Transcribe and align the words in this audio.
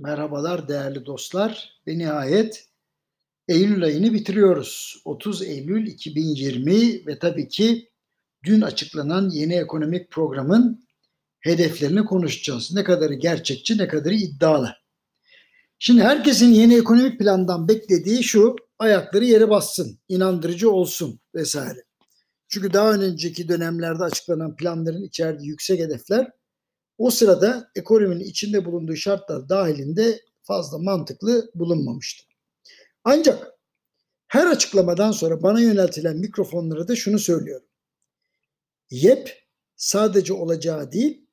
Merhabalar 0.00 0.68
değerli 0.68 1.06
dostlar. 1.06 1.80
Ve 1.86 1.98
nihayet 1.98 2.68
Eylül 3.48 3.84
ayını 3.84 4.12
bitiriyoruz. 4.12 5.02
30 5.04 5.42
Eylül 5.42 5.86
2020 5.86 7.06
ve 7.06 7.18
tabii 7.18 7.48
ki 7.48 7.90
dün 8.44 8.60
açıklanan 8.60 9.30
yeni 9.30 9.54
ekonomik 9.54 10.10
programın 10.10 10.84
hedeflerini 11.40 12.04
konuşacağız. 12.04 12.72
Ne 12.72 12.84
kadarı 12.84 13.14
gerçekçi, 13.14 13.78
ne 13.78 13.88
kadarı 13.88 14.14
iddialı. 14.14 14.74
Şimdi 15.78 16.02
herkesin 16.02 16.52
yeni 16.52 16.76
ekonomik 16.76 17.18
plandan 17.18 17.68
beklediği 17.68 18.24
şu, 18.24 18.56
ayakları 18.78 19.24
yere 19.24 19.50
bassın, 19.50 19.98
inandırıcı 20.08 20.70
olsun 20.70 21.20
vesaire. 21.34 21.84
Çünkü 22.48 22.72
daha 22.72 22.92
önceki 22.92 23.48
dönemlerde 23.48 24.04
açıklanan 24.04 24.56
planların 24.56 25.02
içerdiği 25.02 25.48
yüksek 25.48 25.80
hedefler 25.80 26.30
o 26.98 27.10
sırada 27.10 27.70
ekonominin 27.74 28.24
içinde 28.24 28.64
bulunduğu 28.64 28.96
şartlar 28.96 29.48
dahilinde 29.48 30.20
fazla 30.42 30.78
mantıklı 30.78 31.50
bulunmamıştı. 31.54 32.24
Ancak 33.04 33.58
her 34.28 34.46
açıklamadan 34.46 35.12
sonra 35.12 35.42
bana 35.42 35.60
yöneltilen 35.60 36.16
mikrofonlara 36.16 36.88
da 36.88 36.96
şunu 36.96 37.18
söylüyorum. 37.18 37.66
YEP 38.90 39.48
sadece 39.76 40.32
olacağı 40.32 40.92
değil, 40.92 41.26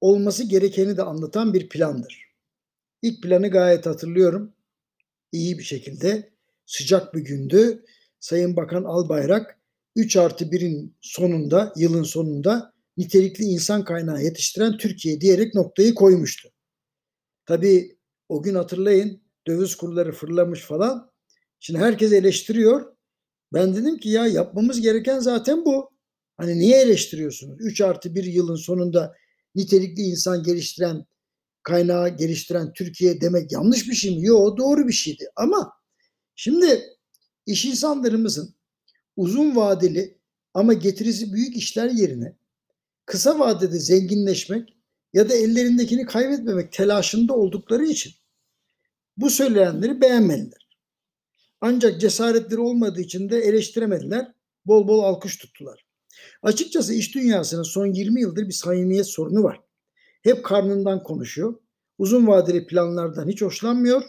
olması 0.00 0.44
gerekeni 0.44 0.96
de 0.96 1.02
anlatan 1.02 1.54
bir 1.54 1.68
plandır. 1.68 2.30
İlk 3.02 3.22
planı 3.22 3.48
gayet 3.48 3.86
hatırlıyorum. 3.86 4.52
İyi 5.32 5.58
bir 5.58 5.62
şekilde 5.62 6.30
sıcak 6.66 7.14
bir 7.14 7.20
gündü. 7.20 7.84
Sayın 8.20 8.56
Bakan 8.56 8.84
Albayrak 8.84 9.58
3 9.96 10.16
artı 10.16 10.44
1'in 10.44 10.96
sonunda, 11.00 11.72
yılın 11.76 12.02
sonunda 12.02 12.72
nitelikli 13.00 13.44
insan 13.44 13.84
kaynağı 13.84 14.22
yetiştiren 14.22 14.76
Türkiye 14.76 15.20
diyerek 15.20 15.54
noktayı 15.54 15.94
koymuştu. 15.94 16.48
Tabii 17.46 17.98
o 18.28 18.42
gün 18.42 18.54
hatırlayın 18.54 19.22
döviz 19.46 19.74
kurları 19.74 20.12
fırlamış 20.12 20.60
falan. 20.60 21.10
Şimdi 21.60 21.80
herkes 21.80 22.12
eleştiriyor. 22.12 22.96
Ben 23.52 23.76
dedim 23.76 23.98
ki 23.98 24.08
ya 24.08 24.26
yapmamız 24.26 24.80
gereken 24.80 25.18
zaten 25.18 25.64
bu. 25.64 25.90
Hani 26.36 26.58
niye 26.58 26.80
eleştiriyorsunuz? 26.80 27.56
3 27.60 27.80
artı 27.80 28.14
1 28.14 28.24
yılın 28.24 28.56
sonunda 28.56 29.14
nitelikli 29.54 30.02
insan 30.02 30.42
geliştiren, 30.42 31.04
kaynağı 31.62 32.16
geliştiren 32.16 32.72
Türkiye 32.72 33.20
demek 33.20 33.52
yanlış 33.52 33.88
bir 33.88 33.94
şey 33.94 34.18
mi? 34.18 34.26
Yok 34.26 34.58
doğru 34.58 34.88
bir 34.88 34.92
şeydi. 34.92 35.24
Ama 35.36 35.72
şimdi 36.34 36.82
iş 37.46 37.64
insanlarımızın 37.64 38.54
uzun 39.16 39.56
vadeli 39.56 40.18
ama 40.54 40.72
getirisi 40.72 41.32
büyük 41.32 41.56
işler 41.56 41.90
yerine 41.90 42.39
kısa 43.10 43.38
vadede 43.38 43.78
zenginleşmek 43.78 44.68
ya 45.12 45.28
da 45.28 45.34
ellerindekini 45.34 46.06
kaybetmemek 46.06 46.72
telaşında 46.72 47.34
oldukları 47.34 47.84
için 47.84 48.12
bu 49.16 49.30
söylenenleri 49.30 50.00
beğenmediler. 50.00 50.68
Ancak 51.60 52.00
cesaretleri 52.00 52.60
olmadığı 52.60 53.00
için 53.00 53.30
de 53.30 53.38
eleştiremediler. 53.38 54.32
Bol 54.66 54.88
bol 54.88 55.02
alkış 55.02 55.36
tuttular. 55.36 55.86
Açıkçası 56.42 56.94
iş 56.94 57.14
dünyasının 57.14 57.62
son 57.62 57.86
20 57.86 58.20
yıldır 58.20 58.48
bir 58.48 58.52
samimiyet 58.52 59.06
sorunu 59.06 59.42
var. 59.42 59.60
Hep 60.22 60.44
karnından 60.44 61.02
konuşuyor. 61.02 61.54
Uzun 61.98 62.26
vadeli 62.26 62.66
planlardan 62.66 63.28
hiç 63.28 63.42
hoşlanmıyor. 63.42 64.02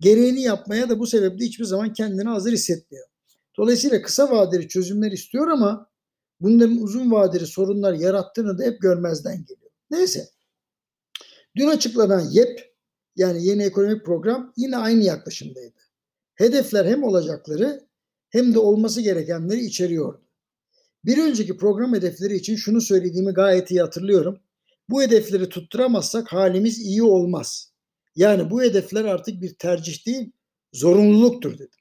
Gereğini 0.00 0.42
yapmaya 0.42 0.88
da 0.88 0.98
bu 0.98 1.06
sebeple 1.06 1.44
hiçbir 1.44 1.64
zaman 1.64 1.92
kendini 1.92 2.28
hazır 2.28 2.52
hissetmiyor. 2.52 3.06
Dolayısıyla 3.56 4.02
kısa 4.02 4.30
vadeli 4.30 4.68
çözümler 4.68 5.12
istiyor 5.12 5.48
ama 5.48 5.89
bunların 6.40 6.76
uzun 6.76 7.10
vadeli 7.10 7.46
sorunlar 7.46 7.92
yarattığını 7.92 8.58
da 8.58 8.64
hep 8.64 8.80
görmezden 8.80 9.44
geliyor. 9.44 9.70
Neyse. 9.90 10.28
Dün 11.56 11.66
açıklanan 11.66 12.30
YEP 12.30 12.74
yani 13.16 13.46
yeni 13.46 13.62
ekonomik 13.62 14.04
program 14.04 14.52
yine 14.56 14.76
aynı 14.76 15.04
yaklaşımdaydı. 15.04 15.78
Hedefler 16.34 16.84
hem 16.84 17.04
olacakları 17.04 17.86
hem 18.30 18.54
de 18.54 18.58
olması 18.58 19.00
gerekenleri 19.00 19.60
içeriyordu. 19.60 20.22
Bir 21.04 21.18
önceki 21.18 21.56
program 21.56 21.94
hedefleri 21.94 22.36
için 22.36 22.56
şunu 22.56 22.80
söylediğimi 22.80 23.32
gayet 23.32 23.70
iyi 23.70 23.80
hatırlıyorum. 23.80 24.40
Bu 24.88 25.02
hedefleri 25.02 25.48
tutturamazsak 25.48 26.32
halimiz 26.32 26.78
iyi 26.78 27.02
olmaz. 27.02 27.72
Yani 28.16 28.50
bu 28.50 28.62
hedefler 28.62 29.04
artık 29.04 29.42
bir 29.42 29.54
tercih 29.54 30.06
değil, 30.06 30.32
zorunluluktur 30.72 31.54
dedim. 31.54 31.80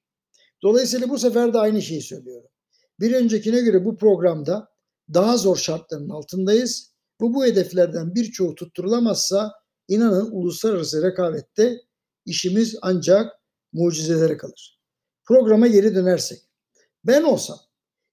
Dolayısıyla 0.64 1.10
bu 1.10 1.20
sefer 1.20 1.54
de 1.54 1.58
aynı 1.58 1.82
şeyi 1.82 2.02
söylüyorum. 2.02 2.50
Bir 3.00 3.14
öncekine 3.14 3.62
göre 3.62 3.86
bu 3.86 3.98
programda 3.98 4.68
daha 5.14 5.38
zor 5.38 5.58
şartların 5.58 6.10
altındayız. 6.10 6.94
Bu 7.20 7.34
bu 7.34 7.46
hedeflerden 7.46 8.16
birçoğu 8.16 8.56
tutturulamazsa 8.56 9.52
inanın 9.88 10.32
uluslararası 10.32 11.04
rekabette 11.04 11.78
işimiz 12.26 12.76
ancak 12.82 13.36
mucizelere 13.74 14.38
kalır. 14.38 14.80
Programa 15.24 15.68
geri 15.68 15.96
dönersek. 15.96 16.40
Ben 17.04 17.24
olsam 17.24 17.58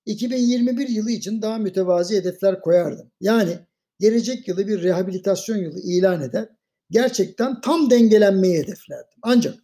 2021 0.07 0.89
yılı 0.89 1.11
için 1.11 1.43
daha 1.43 1.59
mütevazi 1.59 2.17
hedefler 2.17 2.61
koyardım. 2.61 3.11
Yani 3.21 3.59
gelecek 4.01 4.49
yılı 4.49 4.67
bir 4.67 4.83
rehabilitasyon 4.83 5.57
yılı 5.57 5.81
ilan 5.81 6.23
eder. 6.23 6.49
Gerçekten 6.91 7.61
tam 7.61 7.91
dengelenmeyi 7.91 8.59
hedeflerdim. 8.59 9.19
Ancak 9.23 9.55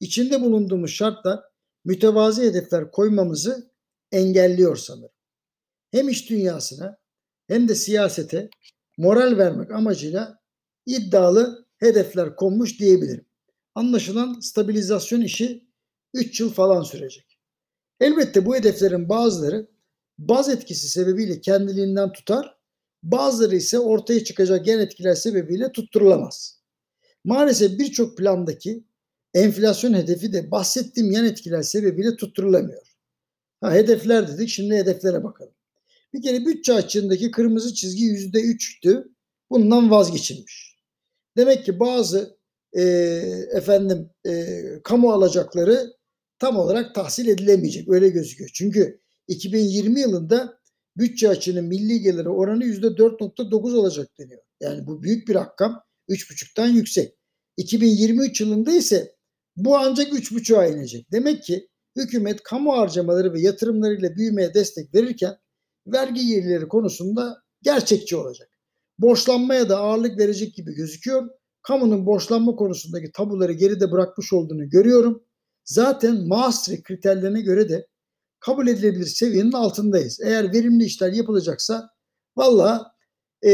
içinde 0.00 0.40
bulunduğumuz 0.40 0.90
şartlar 0.90 1.40
mütevazi 1.84 2.42
hedefler 2.42 2.90
koymamızı 2.90 3.69
engelliyor 4.12 4.76
sanırım. 4.76 5.14
Hem 5.90 6.08
iş 6.08 6.30
dünyasına 6.30 6.98
hem 7.48 7.68
de 7.68 7.74
siyasete 7.74 8.50
moral 8.98 9.38
vermek 9.38 9.70
amacıyla 9.70 10.38
iddialı 10.86 11.66
hedefler 11.78 12.36
konmuş 12.36 12.80
diyebilirim. 12.80 13.26
Anlaşılan 13.74 14.40
stabilizasyon 14.40 15.20
işi 15.20 15.64
3 16.14 16.40
yıl 16.40 16.52
falan 16.52 16.82
sürecek. 16.82 17.38
Elbette 18.00 18.46
bu 18.46 18.56
hedeflerin 18.56 19.08
bazıları 19.08 19.68
baz 20.18 20.48
etkisi 20.48 20.88
sebebiyle 20.88 21.40
kendiliğinden 21.40 22.12
tutar, 22.12 22.56
bazıları 23.02 23.56
ise 23.56 23.78
ortaya 23.78 24.24
çıkacak 24.24 24.64
gen 24.64 24.78
etkiler 24.78 25.14
sebebiyle 25.14 25.72
tutturulamaz. 25.72 26.60
Maalesef 27.24 27.78
birçok 27.78 28.18
plandaki 28.18 28.84
enflasyon 29.34 29.94
hedefi 29.94 30.32
de 30.32 30.50
bahsettiğim 30.50 31.10
yan 31.10 31.24
etkiler 31.24 31.62
sebebiyle 31.62 32.16
tutturulamıyor. 32.16 32.89
Ha, 33.60 33.72
hedefler 33.74 34.28
dedik. 34.28 34.48
Şimdi 34.48 34.76
hedeflere 34.76 35.24
bakalım. 35.24 35.52
Bir 36.12 36.22
kere 36.22 36.46
bütçe 36.46 36.72
açığındaki 36.72 37.30
kırmızı 37.30 37.74
çizgi 37.74 38.04
yüzde 38.04 38.40
üçtü. 38.40 39.04
Bundan 39.50 39.90
vazgeçilmiş. 39.90 40.76
Demek 41.36 41.64
ki 41.64 41.80
bazı 41.80 42.38
e, 42.72 42.82
efendim 43.52 44.10
e, 44.26 44.62
kamu 44.84 45.12
alacakları 45.12 45.92
tam 46.38 46.56
olarak 46.56 46.94
tahsil 46.94 47.28
edilemeyecek. 47.28 47.88
Öyle 47.88 48.08
gözüküyor. 48.08 48.50
Çünkü 48.54 49.00
2020 49.28 50.00
yılında 50.00 50.60
bütçe 50.96 51.28
açığının 51.28 51.64
milli 51.64 52.00
geliri 52.00 52.28
oranı 52.28 52.64
yüzde 52.64 52.86
4.9 52.86 53.76
olacak 53.76 54.08
deniyor. 54.18 54.42
Yani 54.60 54.86
bu 54.86 55.02
büyük 55.02 55.28
bir 55.28 55.34
rakam. 55.34 55.82
3.5'tan 56.08 56.68
yüksek. 56.68 57.14
2023 57.56 58.40
yılında 58.40 58.72
ise 58.72 59.16
bu 59.56 59.78
ancak 59.78 60.12
3.5'a 60.12 60.66
inecek. 60.66 61.12
Demek 61.12 61.42
ki 61.42 61.68
hükümet 61.96 62.42
kamu 62.42 62.72
harcamaları 62.72 63.32
ve 63.32 63.40
yatırımlarıyla 63.40 64.16
büyümeye 64.16 64.54
destek 64.54 64.94
verirken 64.94 65.36
vergi 65.86 66.26
gelirleri 66.26 66.68
konusunda 66.68 67.42
gerçekçi 67.62 68.16
olacak. 68.16 68.48
Borçlanmaya 68.98 69.68
da 69.68 69.78
ağırlık 69.78 70.18
verecek 70.18 70.54
gibi 70.54 70.74
gözüküyor. 70.74 71.28
Kamunun 71.62 72.06
borçlanma 72.06 72.56
konusundaki 72.56 73.12
tabuları 73.12 73.52
geride 73.52 73.92
bırakmış 73.92 74.32
olduğunu 74.32 74.68
görüyorum. 74.68 75.24
Zaten 75.64 76.28
Maastricht 76.28 76.82
kriterlerine 76.82 77.40
göre 77.40 77.68
de 77.68 77.86
kabul 78.40 78.66
edilebilir 78.66 79.06
seviyenin 79.06 79.52
altındayız. 79.52 80.20
Eğer 80.20 80.52
verimli 80.52 80.84
işler 80.84 81.12
yapılacaksa 81.12 81.90
valla 82.36 82.94
e, 83.44 83.50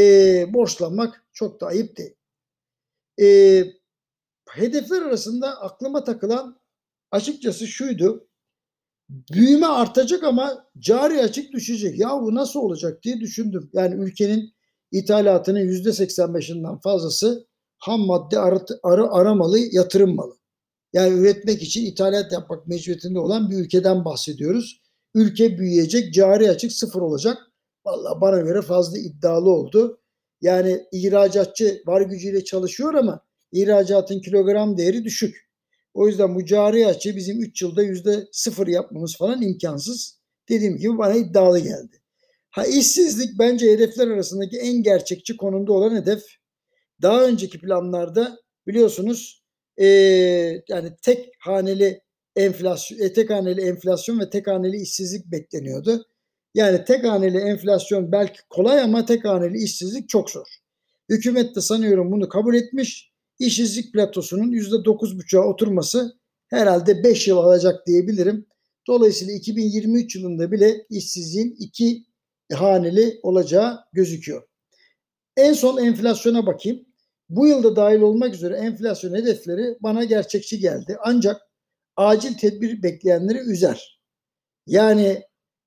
borçlanmak 0.54 1.26
çok 1.32 1.60
da 1.60 1.66
ayıp 1.66 1.96
değil. 1.96 2.14
E, 3.20 3.26
hedefler 4.48 5.02
arasında 5.02 5.60
aklıma 5.60 6.04
takılan 6.04 6.60
açıkçası 7.10 7.66
şuydu. 7.66 8.25
Büyüme 9.08 9.66
artacak 9.66 10.24
ama 10.24 10.66
cari 10.78 11.22
açık 11.22 11.52
düşecek. 11.52 11.98
Ya 11.98 12.10
bu 12.22 12.34
nasıl 12.34 12.60
olacak 12.60 13.02
diye 13.02 13.20
düşündüm. 13.20 13.70
Yani 13.72 13.94
ülkenin 14.04 14.54
ithalatının 14.92 15.60
yüzde 15.60 15.88
85'inden 15.88 16.80
fazlası 16.80 17.46
ham 17.78 18.00
madde 18.00 18.38
ar 18.38 18.62
ar 18.82 18.98
aramalı, 19.10 19.58
yatırım 19.58 20.14
malı. 20.14 20.36
Yani 20.92 21.20
üretmek 21.20 21.62
için 21.62 21.86
ithalat 21.86 22.32
yapmak 22.32 22.66
mecburiyetinde 22.66 23.18
olan 23.18 23.50
bir 23.50 23.56
ülkeden 23.56 24.04
bahsediyoruz. 24.04 24.80
Ülke 25.14 25.58
büyüyecek, 25.58 26.14
cari 26.14 26.50
açık 26.50 26.72
sıfır 26.72 27.00
olacak. 27.00 27.38
Vallahi 27.84 28.20
bana 28.20 28.40
göre 28.40 28.62
fazla 28.62 28.98
iddialı 28.98 29.50
oldu. 29.50 30.00
Yani 30.40 30.86
ihracatçı 30.92 31.82
var 31.86 32.00
gücüyle 32.00 32.44
çalışıyor 32.44 32.94
ama 32.94 33.20
ihracatın 33.52 34.20
kilogram 34.20 34.78
değeri 34.78 35.04
düşük. 35.04 35.45
O 35.96 36.08
yüzden 36.08 36.34
bu 36.34 36.44
cari 36.44 36.86
açı 36.86 37.16
bizim 37.16 37.42
3 37.42 37.62
yılda 37.62 37.82
yüzde 37.82 38.28
sıfır 38.32 38.66
yapmamız 38.66 39.16
falan 39.16 39.42
imkansız. 39.42 40.20
Dediğim 40.48 40.76
gibi 40.76 40.98
bana 40.98 41.14
iddialı 41.14 41.58
geldi. 41.58 42.00
Ha 42.50 42.64
işsizlik 42.66 43.38
bence 43.38 43.72
hedefler 43.72 44.08
arasındaki 44.08 44.58
en 44.58 44.82
gerçekçi 44.82 45.36
konumda 45.36 45.72
olan 45.72 45.96
hedef. 45.96 46.22
Daha 47.02 47.24
önceki 47.24 47.60
planlarda 47.60 48.36
biliyorsunuz 48.66 49.44
e, 49.76 49.86
yani 50.68 50.90
tek 51.02 51.28
haneli 51.38 52.00
enflasyon, 52.36 52.98
e, 52.98 53.12
tek 53.12 53.30
haneli 53.30 53.60
enflasyon 53.60 54.20
ve 54.20 54.30
tek 54.30 54.46
haneli 54.46 54.76
işsizlik 54.76 55.26
bekleniyordu. 55.26 56.04
Yani 56.54 56.84
tek 56.84 57.04
haneli 57.04 57.38
enflasyon 57.38 58.12
belki 58.12 58.38
kolay 58.50 58.80
ama 58.80 59.04
tek 59.04 59.24
haneli 59.24 59.58
işsizlik 59.58 60.08
çok 60.08 60.30
zor. 60.30 60.46
Hükümet 61.10 61.56
de 61.56 61.60
sanıyorum 61.60 62.12
bunu 62.12 62.28
kabul 62.28 62.54
etmiş. 62.54 63.15
İşsizlik 63.38 63.92
platosunun 63.92 64.52
%9,5'a 64.52 65.40
oturması 65.40 66.18
herhalde 66.48 67.04
5 67.04 67.28
yıl 67.28 67.36
alacak 67.36 67.86
diyebilirim. 67.86 68.46
Dolayısıyla 68.86 69.34
2023 69.34 70.16
yılında 70.16 70.52
bile 70.52 70.86
işsizliğin 70.90 71.56
iki 71.58 72.04
haneli 72.52 73.20
olacağı 73.22 73.78
gözüküyor. 73.92 74.42
En 75.36 75.52
son 75.52 75.78
enflasyona 75.84 76.46
bakayım. 76.46 76.86
Bu 77.28 77.46
yılda 77.46 77.76
dahil 77.76 78.00
olmak 78.00 78.34
üzere 78.34 78.56
enflasyon 78.56 79.14
hedefleri 79.14 79.76
bana 79.80 80.04
gerçekçi 80.04 80.58
geldi. 80.58 80.96
Ancak 81.04 81.42
acil 81.96 82.34
tedbir 82.34 82.82
bekleyenleri 82.82 83.38
üzer. 83.38 84.00
Yani 84.66 85.22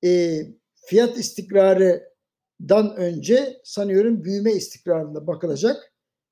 e, 0.05 0.41
fiyat 0.85 1.17
istikrarından 1.17 2.95
önce 2.95 3.61
sanıyorum 3.63 4.23
büyüme 4.23 4.51
istikrarında 4.53 5.27
bakılacak 5.27 5.88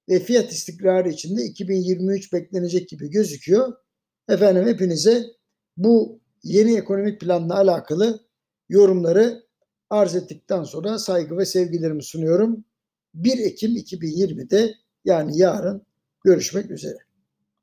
ve 0.10 0.20
fiyat 0.20 0.52
istikrarı 0.52 1.10
içinde 1.10 1.44
2023 1.44 2.34
beklenecek 2.34 2.90
gibi 2.90 3.10
gözüküyor. 3.10 3.74
Efendim 4.30 4.68
hepinize 4.68 5.24
bu 5.78 6.22
yeni 6.44 6.78
ekonomik 6.78 7.22
planla 7.22 7.56
alakalı 7.58 8.20
yorumları 8.70 9.44
arz 9.90 10.16
ettikten 10.16 10.64
sonra 10.64 11.00
saygı 11.00 11.38
ve 11.38 11.46
sevgilerimi 11.46 12.04
sunuyorum. 12.04 12.66
1 13.14 13.40
Ekim 13.40 13.72
2020'de 13.72 14.74
yani 15.06 15.38
yarın 15.38 15.86
görüşmek 16.24 16.72
üzere. 16.72 17.07